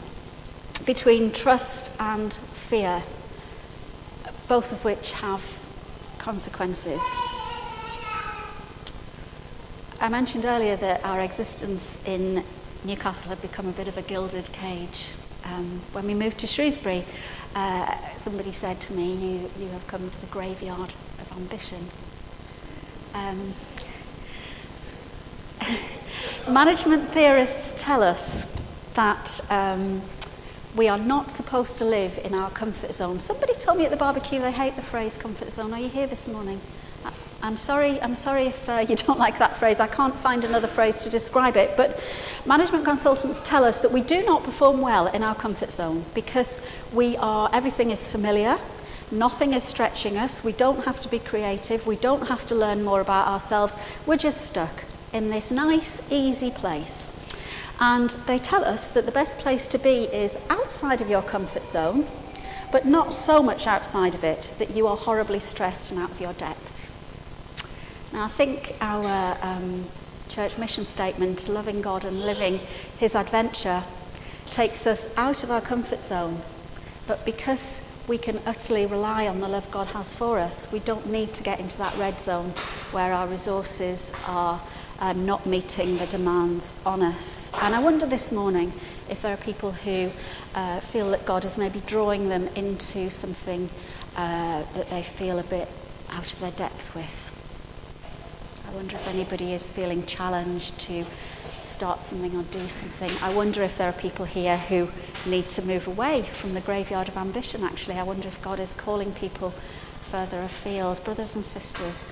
between 0.85 1.31
trust 1.31 1.95
and 1.99 2.33
fear, 2.33 3.03
both 4.47 4.71
of 4.71 4.83
which 4.83 5.13
have 5.13 5.61
consequences. 6.17 7.01
I 10.01 10.09
mentioned 10.09 10.45
earlier 10.45 10.75
that 10.77 11.03
our 11.05 11.21
existence 11.21 12.05
in 12.07 12.43
Newcastle 12.83 13.29
had 13.29 13.41
become 13.41 13.67
a 13.67 13.71
bit 13.71 13.87
of 13.87 13.97
a 13.97 14.01
gilded 14.01 14.51
cage. 14.51 15.13
Um, 15.45 15.81
when 15.93 16.05
we 16.05 16.13
moved 16.13 16.39
to 16.39 16.47
Shrewsbury, 16.47 17.05
uh, 17.55 17.95
somebody 18.15 18.51
said 18.51 18.81
to 18.81 18.93
me, 18.93 19.13
you, 19.13 19.49
you 19.59 19.69
have 19.69 19.87
come 19.87 20.09
to 20.09 20.19
the 20.21 20.27
graveyard 20.27 20.93
of 21.19 21.31
ambition. 21.31 21.87
Um, 23.13 23.53
management 26.53 27.07
theorists 27.09 27.81
tell 27.81 28.03
us 28.03 28.61
that 28.95 29.39
um, 29.49 30.01
we 30.75 30.87
are 30.87 30.97
not 30.97 31.29
supposed 31.31 31.77
to 31.77 31.85
live 31.85 32.19
in 32.23 32.33
our 32.33 32.49
comfort 32.49 32.93
zone. 32.93 33.19
Somebody 33.19 33.53
told 33.53 33.77
me 33.77 33.85
at 33.85 33.91
the 33.91 33.97
barbecue 33.97 34.39
they 34.39 34.51
hate 34.51 34.75
the 34.75 34.81
phrase 34.81 35.17
comfort 35.17 35.51
zone. 35.51 35.73
Are 35.73 35.79
you 35.79 35.89
here 35.89 36.07
this 36.07 36.27
morning? 36.27 36.59
I'm 37.43 37.57
sorry, 37.57 38.01
I'm 38.01 38.15
sorry 38.15 38.45
if 38.45 38.69
uh, 38.69 38.85
you 38.87 38.95
don't 38.95 39.19
like 39.25 39.37
that 39.39 39.57
phrase. 39.57 39.81
I 39.81 39.87
can't 39.87 40.15
find 40.15 40.45
another 40.45 40.67
phrase 40.67 41.03
to 41.03 41.09
describe 41.09 41.57
it. 41.57 41.75
But 41.75 42.01
management 42.45 42.85
consultants 42.85 43.41
tell 43.41 43.65
us 43.65 43.79
that 43.79 43.91
we 43.91 44.01
do 44.01 44.25
not 44.25 44.43
perform 44.43 44.79
well 44.79 45.07
in 45.07 45.23
our 45.23 45.35
comfort 45.35 45.71
zone 45.71 46.05
because 46.13 46.65
we 46.93 47.17
are, 47.17 47.49
everything 47.51 47.91
is 47.91 48.07
familiar. 48.07 48.57
Nothing 49.11 49.53
is 49.53 49.63
stretching 49.63 50.17
us. 50.17 50.43
We 50.43 50.53
don't 50.53 50.85
have 50.85 51.01
to 51.01 51.09
be 51.09 51.19
creative. 51.19 51.85
We 51.85 51.97
don't 51.97 52.29
have 52.29 52.47
to 52.47 52.55
learn 52.55 52.83
more 52.83 53.01
about 53.01 53.27
ourselves. 53.27 53.77
We're 54.05 54.17
just 54.17 54.41
stuck 54.41 54.85
in 55.11 55.29
this 55.29 55.51
nice, 55.51 56.01
easy 56.11 56.49
place. 56.49 57.22
And 57.79 58.09
they 58.27 58.37
tell 58.37 58.63
us 58.63 58.91
that 58.91 59.05
the 59.05 59.11
best 59.11 59.39
place 59.39 59.67
to 59.67 59.77
be 59.77 60.05
is 60.05 60.37
outside 60.49 61.01
of 61.01 61.09
your 61.09 61.21
comfort 61.21 61.67
zone, 61.67 62.07
but 62.71 62.85
not 62.85 63.13
so 63.13 63.43
much 63.43 63.67
outside 63.67 64.15
of 64.15 64.23
it 64.23 64.53
that 64.59 64.71
you 64.71 64.87
are 64.87 64.95
horribly 64.95 65.39
stressed 65.39 65.91
and 65.91 65.99
out 65.99 66.11
of 66.11 66.21
your 66.21 66.33
depth. 66.33 66.91
Now, 68.11 68.25
I 68.25 68.27
think 68.27 68.75
our 68.79 69.37
um, 69.41 69.85
church 70.27 70.57
mission 70.57 70.85
statement, 70.85 71.49
loving 71.49 71.81
God 71.81 72.05
and 72.05 72.21
living 72.21 72.59
his 72.97 73.15
adventure, 73.15 73.83
takes 74.45 74.85
us 74.85 75.11
out 75.17 75.43
of 75.43 75.51
our 75.51 75.61
comfort 75.61 76.03
zone. 76.03 76.41
But 77.07 77.25
because 77.25 77.93
we 78.07 78.17
can 78.17 78.39
utterly 78.45 78.85
rely 78.85 79.27
on 79.27 79.39
the 79.39 79.47
love 79.47 79.69
God 79.71 79.87
has 79.87 80.13
for 80.13 80.39
us. 80.39 80.71
We 80.71 80.79
don't 80.79 81.09
need 81.09 81.33
to 81.35 81.43
get 81.43 81.59
into 81.59 81.77
that 81.77 81.97
red 81.97 82.19
zone 82.19 82.49
where 82.91 83.13
our 83.13 83.27
resources 83.27 84.13
are 84.27 84.61
um, 84.99 85.25
not 85.25 85.45
meeting 85.45 85.97
the 85.97 86.05
demands 86.07 86.81
on 86.85 87.01
us. 87.01 87.51
And 87.61 87.75
I 87.75 87.79
wonder 87.79 88.05
this 88.05 88.31
morning 88.31 88.73
if 89.09 89.21
there 89.21 89.33
are 89.33 89.37
people 89.37 89.71
who 89.71 90.11
uh, 90.55 90.79
feel 90.79 91.09
that 91.11 91.25
God 91.25 91.45
is 91.45 91.57
maybe 91.57 91.81
drawing 91.81 92.29
them 92.29 92.47
into 92.55 93.09
something 93.09 93.69
uh, 94.15 94.63
that 94.73 94.89
they 94.89 95.03
feel 95.03 95.39
a 95.39 95.43
bit 95.43 95.69
out 96.11 96.31
of 96.31 96.39
their 96.39 96.51
depth 96.51 96.95
with. 96.95 97.31
I 98.67 98.71
wonder 98.71 98.95
if 98.95 99.07
anybody 99.07 99.53
is 99.53 99.69
feeling 99.69 100.05
challenged 100.05 100.79
to 100.81 101.05
start 101.61 102.03
something 102.03 102.35
or 102.35 102.43
do 102.43 102.67
something. 102.67 103.11
I 103.21 103.33
wonder 103.33 103.63
if 103.63 103.77
there 103.77 103.89
are 103.89 103.93
people 103.93 104.25
here 104.25 104.57
who 104.57 104.89
need 105.25 105.49
to 105.49 105.61
move 105.63 105.87
away 105.87 106.23
from 106.23 106.53
the 106.53 106.61
graveyard 106.61 107.07
of 107.07 107.17
ambition, 107.17 107.63
actually. 107.63 107.97
I 107.97 108.03
wonder 108.03 108.27
if 108.27 108.41
God 108.41 108.59
is 108.59 108.73
calling 108.73 109.11
people 109.13 109.51
further 110.01 110.41
afield. 110.41 111.03
Brothers 111.03 111.35
and 111.35 111.43
sisters, 111.43 112.11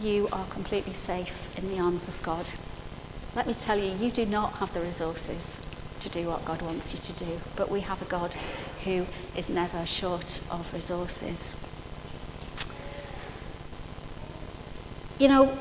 you 0.00 0.28
are 0.32 0.46
completely 0.46 0.92
safe 0.92 1.56
in 1.58 1.68
the 1.68 1.78
arms 1.78 2.08
of 2.08 2.20
God. 2.22 2.50
Let 3.34 3.46
me 3.46 3.54
tell 3.54 3.78
you, 3.78 3.94
you 3.96 4.10
do 4.10 4.24
not 4.24 4.54
have 4.54 4.72
the 4.72 4.80
resources 4.80 5.64
to 6.00 6.08
do 6.08 6.28
what 6.28 6.44
God 6.44 6.62
wants 6.62 6.94
you 6.94 7.14
to 7.14 7.24
do, 7.24 7.40
but 7.56 7.70
we 7.70 7.80
have 7.80 8.00
a 8.00 8.06
God 8.06 8.34
who 8.84 9.06
is 9.36 9.50
never 9.50 9.84
short 9.84 10.40
of 10.50 10.72
resources. 10.72 11.66
You 15.18 15.28
know, 15.28 15.58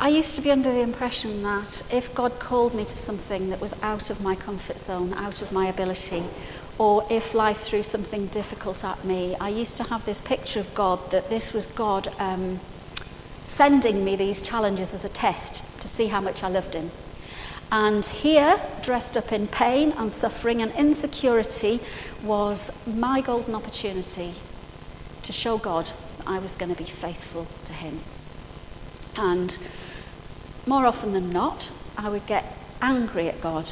I 0.00 0.08
used 0.08 0.34
to 0.36 0.42
be 0.42 0.50
under 0.50 0.72
the 0.72 0.80
impression 0.80 1.42
that 1.42 1.82
if 1.92 2.14
God 2.14 2.38
called 2.38 2.74
me 2.74 2.84
to 2.84 2.90
something 2.90 3.50
that 3.50 3.60
was 3.60 3.80
out 3.82 4.08
of 4.08 4.22
my 4.22 4.34
comfort 4.34 4.80
zone, 4.80 5.12
out 5.14 5.42
of 5.42 5.52
my 5.52 5.66
ability, 5.66 6.24
or 6.78 7.06
if 7.10 7.34
life 7.34 7.58
threw 7.58 7.82
something 7.82 8.26
difficult 8.26 8.84
at 8.84 9.04
me, 9.04 9.36
I 9.40 9.50
used 9.50 9.76
to 9.78 9.84
have 9.84 10.04
this 10.06 10.20
picture 10.20 10.60
of 10.60 10.74
God 10.74 11.10
that 11.10 11.30
this 11.30 11.52
was 11.52 11.66
God 11.66 12.08
um, 12.18 12.60
sending 13.46 14.04
me 14.04 14.16
these 14.16 14.42
challenges 14.42 14.92
as 14.92 15.04
a 15.04 15.08
test 15.08 15.80
to 15.80 15.86
see 15.86 16.08
how 16.08 16.20
much 16.20 16.42
I 16.42 16.48
loved 16.48 16.74
Him. 16.74 16.90
And 17.70 18.04
here, 18.04 18.60
dressed 18.82 19.16
up 19.16 19.32
in 19.32 19.46
pain 19.46 19.92
and 19.92 20.10
suffering 20.10 20.60
and 20.60 20.72
insecurity, 20.72 21.78
was 22.24 22.84
my 22.86 23.20
golden 23.20 23.54
opportunity 23.54 24.34
to 25.22 25.32
show 25.32 25.58
God 25.58 25.92
that 26.18 26.26
I 26.26 26.40
was 26.40 26.56
going 26.56 26.74
to 26.74 26.78
be 26.78 26.88
faithful 26.88 27.46
to 27.64 27.72
Him. 27.72 28.00
And 29.16 29.56
more 30.66 30.84
often 30.84 31.12
than 31.12 31.30
not, 31.30 31.70
I 31.96 32.08
would 32.08 32.26
get 32.26 32.44
angry 32.82 33.28
at 33.28 33.40
God. 33.40 33.70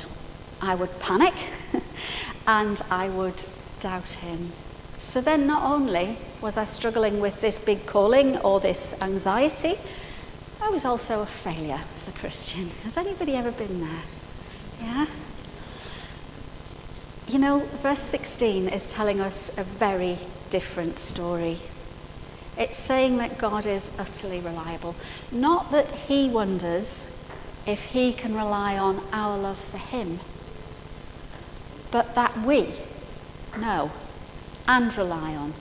I 0.61 0.77
would 0.77 1.01
panic 1.01 1.35
and 2.47 2.81
I 2.91 3.09
would 3.09 3.45
doubt 3.81 4.13
Him. 4.15 4.53
So 4.99 5.21
then, 5.21 5.47
not 5.47 5.63
only 5.63 6.19
was 6.41 6.57
I 6.57 6.65
struggling 6.65 7.21
with 7.21 7.41
this 7.41 7.59
big 7.59 7.87
calling 7.87 8.39
or 8.39 8.61
this 8.61 9.01
anxiety, 9.03 9.75
I 10.63 10.71
was 10.71 10.85
also 10.85 11.23
a 11.23 11.27
failure 11.27 11.81
as 11.97 12.09
a 12.09 12.13
Christian. 12.13 12.71
Has 12.85 12.97
anybody 12.97 13.35
ever 13.35 13.53
been 13.53 13.81
there? 13.81 14.03
Yeah? 14.81 15.07
You 17.29 17.39
know, 17.39 17.59
verse 17.59 18.01
16 18.01 18.69
is 18.69 18.87
telling 18.87 19.21
us 19.21 19.57
a 19.59 19.65
very 19.65 20.19
different 20.51 20.99
story. 20.99 21.59
It's 22.57 22.77
saying 22.77 23.19
that 23.19 23.39
God 23.39 23.67
is 23.67 23.91
utterly 23.99 24.41
reliable. 24.41 24.95
Not 25.33 25.73
that 25.73 25.91
He 25.91 26.29
wonders 26.29 27.19
if 27.67 27.83
He 27.93 28.13
can 28.13 28.35
rely 28.35 28.79
on 28.79 29.03
our 29.13 29.37
love 29.37 29.59
for 29.59 29.79
Him, 29.79 30.21
but 31.91 32.15
that 32.15 32.45
we 32.45 32.75
know 33.57 33.91
and 34.67 34.97
rely 34.97 35.35
on 35.35 35.55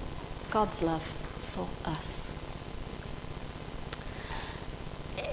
God's 0.51 0.83
love 0.83 1.03
for 1.41 1.67
us. 1.85 2.39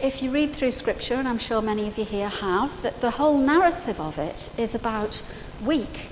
If 0.02 0.22
you 0.22 0.30
read 0.30 0.52
through 0.52 0.72
Scripture, 0.72 1.14
and 1.14 1.28
I'm 1.28 1.38
sure 1.38 1.60
many 1.60 1.86
of 1.86 1.98
you 1.98 2.04
here 2.04 2.28
have, 2.28 2.82
that 2.82 3.00
the 3.00 3.12
whole 3.12 3.38
narrative 3.38 4.00
of 4.00 4.18
it 4.18 4.58
is 4.58 4.74
about 4.74 5.22
weak, 5.62 6.08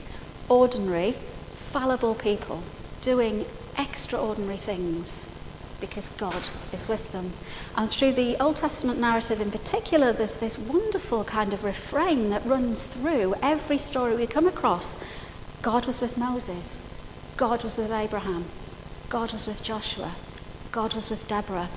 ordinary, 0.48 1.14
fallible 1.54 2.14
people 2.14 2.62
doing 3.00 3.46
extraordinary 3.78 4.56
things 4.56 5.34
because 5.80 6.08
God 6.10 6.48
is 6.72 6.88
with 6.88 7.12
them. 7.12 7.32
And 7.76 7.88
through 7.88 8.12
the 8.12 8.36
Old 8.42 8.56
Testament 8.56 9.00
narrative 9.00 9.40
in 9.40 9.50
particular, 9.50 10.12
there's 10.12 10.36
this 10.36 10.58
wonderful 10.58 11.24
kind 11.24 11.52
of 11.52 11.64
refrain 11.64 12.30
that 12.30 12.44
runs 12.44 12.88
through 12.88 13.34
every 13.42 13.78
story 13.78 14.16
we 14.16 14.26
come 14.26 14.48
across. 14.48 15.02
God 15.62 15.86
was 15.86 16.00
with 16.00 16.18
Moses, 16.18 16.80
God 17.38 17.62
was 17.62 17.78
with 17.78 17.92
Abraham, 17.92 18.46
God 19.08 19.32
was 19.32 19.46
with 19.46 19.62
Joshua, 19.62 20.16
God 20.72 20.96
was 20.96 21.08
with 21.08 21.28
Deborah. 21.28 21.70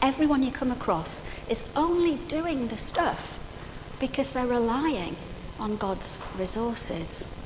Everyone 0.00 0.42
you 0.42 0.50
come 0.50 0.70
across 0.70 1.28
is 1.50 1.70
only 1.76 2.16
doing 2.26 2.68
the 2.68 2.78
stuff 2.78 3.38
because 4.00 4.32
they're 4.32 4.46
relying 4.46 5.14
on 5.58 5.76
God's 5.76 6.26
resources. 6.38 7.36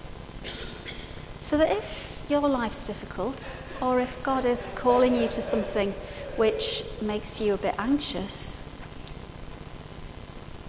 So 1.41 1.59
that 1.59 1.73
if 1.73 2.25
your 2.29 2.49
life's 2.49 2.87
difficult, 2.87 3.57
or 3.83 3.99
if 3.99 4.23
God 4.23 4.45
is 4.45 4.73
calling 4.77 5.17
you 5.17 5.27
to 5.27 5.43
something 5.43 5.91
which 6.37 6.85
makes 7.03 7.41
you 7.41 7.55
a 7.55 7.59
bit 7.59 7.75
anxious, 7.77 8.81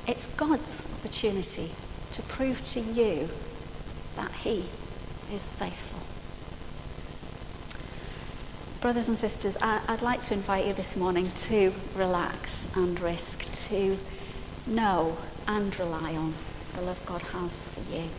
it's 0.07 0.35
God's 0.35 0.91
opportunity 0.97 1.69
to 2.09 2.23
prove 2.23 2.65
to 2.65 2.79
you 2.79 3.29
that 4.15 4.31
He 4.41 4.69
is 5.31 5.51
faithful. 5.51 6.04
Brothers 8.85 9.07
and 9.07 9.17
sisters, 9.17 9.57
I'd 9.63 10.03
like 10.03 10.21
to 10.21 10.35
invite 10.35 10.67
you 10.67 10.73
this 10.73 10.95
morning 10.95 11.31
to 11.31 11.73
relax 11.95 12.71
and 12.77 12.99
risk, 12.99 13.51
to 13.69 13.97
know 14.67 15.17
and 15.47 15.77
rely 15.79 16.15
on 16.15 16.35
the 16.75 16.81
love 16.81 17.03
God 17.03 17.23
has 17.33 17.65
for 17.65 17.81
you. 17.91 18.11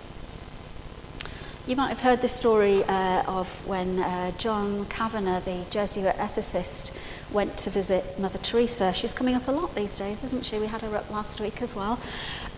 You 1.68 1.76
might 1.76 1.90
have 1.90 2.00
heard 2.00 2.20
the 2.20 2.26
story 2.26 2.83
uh, 2.83 3.22
of 3.29 3.64
when 3.64 4.00
uh, 4.00 4.33
John 4.38 4.87
Kavanaugh, 4.87 5.38
the 5.38 5.66
Jesuit 5.70 6.16
ethicist, 6.16 6.98
went 7.31 7.57
to 7.59 7.70
visit 7.70 8.18
Mother 8.18 8.38
Teresa. 8.38 8.92
She's 8.92 9.12
coming 9.12 9.37
up 9.37 9.46
a 9.46 9.52
lot 9.52 9.76
these 9.76 9.96
days, 9.96 10.24
isn't 10.24 10.44
she? 10.44 10.59
We 10.59 10.66
had 10.66 10.81
her 10.81 10.96
up 10.96 11.09
last 11.12 11.40
week 11.40 11.62
as 11.62 11.76
well. 11.76 12.00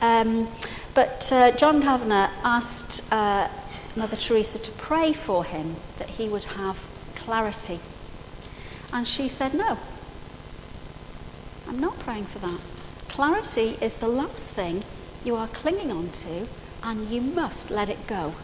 Um, 0.01 0.49
but 0.95 1.31
uh, 1.31 1.51
John 1.59 1.83
Kavanaugh 1.83 2.31
asked 2.43 3.13
uh, 3.13 3.49
Mother 3.95 4.17
Teresa 4.17 4.59
to 4.63 4.73
pray 4.79 5.13
for 5.13 5.45
him 5.45 5.77
that 5.99 6.09
he 6.09 6.27
would 6.27 6.47
have 6.47 6.89
clarity. 7.15 7.81
And 8.93 9.07
she 9.07 9.29
said, 9.29 9.55
No, 9.55 9.79
I'm 11.67 11.79
not 11.79 11.99
praying 11.99 12.27
for 12.27 12.39
that. 12.41 12.61
Clarity 13.09 13.77
is 13.81 13.97
the 13.97 14.09
last 14.09 14.53
thing 14.53 14.85
you 15.25 15.35
are 15.37 15.49
clinging 15.49 15.93
on 15.93 16.11
to, 16.11 16.49
and 16.83 17.09
you 17.09 17.21
must 17.21 17.71
let 17.71 17.89
it 17.89 18.07
go. 18.07 18.35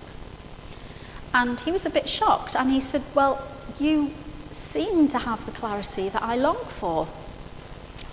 And 1.33 1.59
he 1.61 1.73
was 1.73 1.85
a 1.85 1.91
bit 1.91 2.09
shocked 2.09 2.55
and 2.55 2.71
he 2.71 2.81
said, 2.81 3.03
Well, 3.15 3.47
you 3.81 4.15
seem 4.53 5.09
to 5.09 5.19
have 5.19 5.45
the 5.45 5.53
clarity 5.53 6.09
that 6.09 6.23
I 6.23 6.37
long 6.37 6.65
for. 6.67 7.09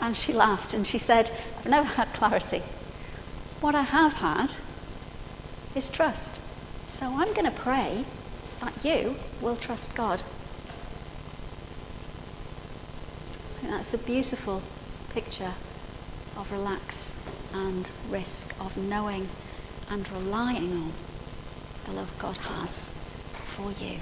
And 0.01 0.17
she 0.17 0.33
laughed 0.33 0.73
and 0.73 0.87
she 0.87 0.97
said, 0.97 1.29
I've 1.59 1.67
never 1.67 1.87
had 1.87 2.13
clarity. 2.13 2.63
What 3.59 3.75
I 3.75 3.83
have 3.83 4.13
had 4.13 4.55
is 5.75 5.87
trust. 5.87 6.41
So 6.87 7.05
I'm 7.05 7.31
going 7.33 7.45
to 7.45 7.51
pray 7.51 8.05
that 8.59 8.83
you 8.83 9.17
will 9.39 9.55
trust 9.55 9.95
God. 9.95 10.23
I 13.57 13.59
think 13.59 13.60
that's 13.71 13.93
a 13.93 13.97
beautiful 13.97 14.61
picture 15.13 15.53
of 16.35 16.51
relax 16.51 17.17
and 17.53 17.89
risk, 18.09 18.53
of 18.59 18.75
knowing 18.75 19.29
and 19.89 20.11
relying 20.11 20.73
on 20.73 20.93
the 21.85 21.93
love 21.93 22.11
God 22.19 22.35
has 22.35 22.89
for 23.31 23.71
you. 23.71 23.99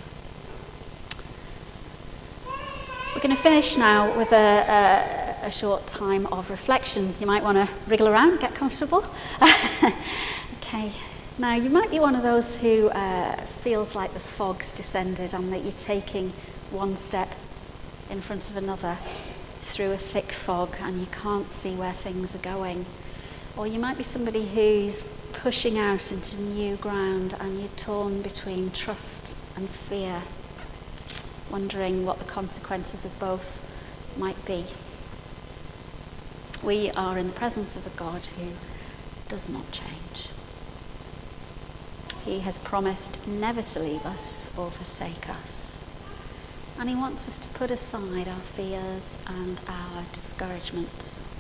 We're 3.14 3.22
going 3.22 3.36
to 3.36 3.42
finish 3.42 3.78
now 3.78 4.18
with 4.18 4.32
a, 4.32 4.36
a, 5.44 5.48
a 5.48 5.52
short 5.52 5.86
time 5.86 6.26
of 6.28 6.50
reflection. 6.50 7.14
You 7.20 7.28
might 7.28 7.44
want 7.44 7.58
to 7.58 7.70
wriggle 7.88 8.08
around, 8.08 8.40
get 8.40 8.56
comfortable. 8.56 9.06
okay. 10.58 10.92
Now, 11.38 11.54
you 11.54 11.70
might 11.70 11.92
be 11.92 12.00
one 12.00 12.16
of 12.16 12.24
those 12.24 12.56
who 12.56 12.90
uh, 12.90 13.36
feels 13.46 13.96
like 13.96 14.14
the 14.14 14.20
fog's 14.20 14.74
descended 14.74 15.36
and 15.36 15.54
that 15.54 15.62
you're 15.62 15.72
taking 15.72 16.32
one 16.72 16.96
step 16.98 17.36
in 18.10 18.20
front 18.20 18.50
of 18.50 18.58
another 18.58 18.98
through 19.70 19.92
a 19.92 19.98
thick 19.98 20.32
fog 20.32 20.76
and 20.82 21.00
you 21.00 21.06
can't 21.08 21.52
see 21.52 21.76
where 21.76 21.94
things 21.94 22.36
are 22.36 22.40
going. 22.40 22.86
Or 23.56 23.68
you 23.68 23.80
might 23.80 23.98
be 23.98 24.04
somebody 24.04 24.46
who's 24.48 25.30
pushing 25.32 25.78
out 25.78 26.12
into 26.12 26.42
new 26.42 26.76
ground 26.76 27.36
and 27.40 27.60
you're 27.60 27.70
torn 27.70 28.22
between 28.22 28.72
trust 28.72 29.38
and 29.56 29.70
fear, 29.70 30.24
wondering 31.52 32.06
what 32.06 32.20
the 32.20 32.26
consequences 32.26 33.06
of 33.06 33.18
both 33.20 33.66
might 34.18 34.44
be. 34.46 34.66
We 36.64 36.92
are 36.92 37.18
in 37.18 37.28
the 37.28 37.34
presence 37.34 37.78
of 37.78 37.86
a 37.86 37.92
God 37.92 38.26
who 38.26 38.52
does 39.28 39.50
not 39.50 39.72
change. 39.72 40.32
He 42.26 42.40
has 42.40 42.58
promised 42.58 43.28
never 43.28 43.62
to 43.62 43.80
leave 43.80 44.06
us 44.06 44.58
or 44.58 44.72
forsake 44.72 45.30
us. 45.30 45.89
And 46.80 46.90
He 46.90 46.96
wants 46.96 47.28
us 47.28 47.40
to 47.40 47.60
put 47.60 47.70
aside 47.72 48.28
our 48.28 48.40
fears 48.40 49.24
and 49.28 49.60
our 49.68 50.04
discouragements 50.14 51.40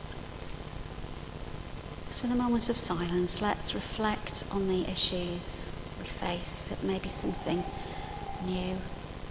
so, 2.12 2.26
in 2.26 2.34
a 2.34 2.36
moment 2.36 2.70
of 2.70 2.78
silence, 2.78 3.40
let's 3.40 3.76
reflect 3.76 4.44
on 4.52 4.68
the 4.68 4.82
issues 4.90 5.72
we 6.00 6.06
face. 6.06 6.72
It 6.72 6.86
may 6.86 6.98
be 6.98 7.08
something 7.08 7.64
new 8.48 8.78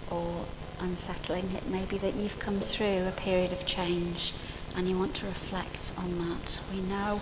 or 0.09 0.45
unsettling. 0.79 1.51
It 1.51 1.67
may 1.67 1.83
be 1.83 1.97
that 1.97 2.15
you've 2.15 2.39
come 2.39 2.61
through 2.61 3.05
a 3.05 3.11
period 3.11 3.51
of 3.51 3.65
change 3.65 4.33
and 4.77 4.87
you 4.87 4.97
want 4.97 5.13
to 5.15 5.25
reflect 5.25 5.91
on 5.99 6.17
that. 6.29 6.61
We 6.73 6.79
know 6.79 7.21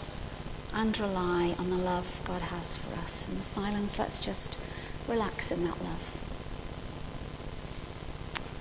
and 0.76 0.98
rely 1.00 1.56
on 1.58 1.72
the 1.72 1.76
love 1.76 2.22
God 2.24 2.44
has 2.44 2.78
for 2.78 2.96
us. 3.00 3.28
In 3.28 3.38
the 3.38 3.44
silence, 3.44 3.98
let's 3.98 4.24
just 4.24 4.60
relax 5.08 5.52
in 5.52 5.64
that 5.64 5.82
love. 5.82 6.27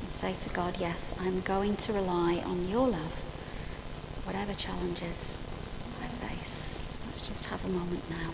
Say 0.09 0.35
to 0.35 0.49
God, 0.51 0.81
Yes, 0.81 1.15
I'm 1.21 1.41
going 1.41 1.77
to 1.77 1.93
rely 1.93 2.41
on 2.47 2.69
your 2.69 2.89
love, 2.89 3.23
whatever 4.25 4.55
challenges 4.55 5.37
I 6.03 6.07
face. 6.07 6.81
Let's 7.07 7.29
just 7.29 7.47
have 7.47 7.65
a 7.65 7.69
moment 7.69 8.09
now. 8.09 8.31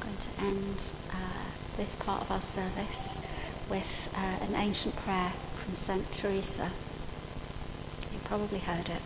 going 0.00 0.16
to 0.18 0.40
end 0.42 0.92
part 1.94 2.22
of 2.22 2.30
our 2.30 2.42
service 2.42 3.26
with 3.68 4.10
uh, 4.16 4.44
an 4.44 4.54
ancient 4.54 4.96
prayer 4.96 5.32
from 5.54 5.74
St. 5.74 6.10
Teresa. 6.12 6.70
You 8.12 8.18
probably 8.24 8.60
heard 8.60 8.88
it. 8.88 9.02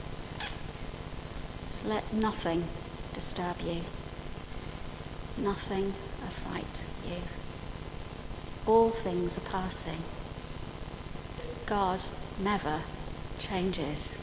So 1.63 1.89
let 1.89 2.13
nothing 2.13 2.69
disturb 3.13 3.61
you, 3.61 3.83
nothing 5.37 5.95
affright 6.25 6.85
you. 7.05 7.23
All 8.67 8.91
things 8.91 9.39
are 9.39 9.51
passing. 9.51 10.03
God 11.67 12.01
never 12.39 12.83
changes. 13.39 14.19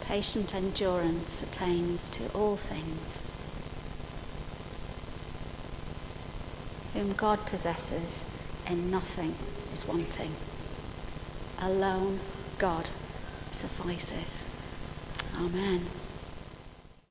Patient 0.00 0.54
endurance 0.54 1.42
attains 1.42 2.08
to 2.10 2.28
all 2.32 2.56
things. 2.56 3.30
Whom 7.00 7.10
God 7.12 7.46
possesses, 7.46 8.30
in 8.66 8.90
nothing 8.90 9.34
is 9.72 9.88
wanting. 9.88 10.32
Alone 11.62 12.20
God 12.58 12.90
suffices. 13.52 14.54
Amen. 15.34 15.99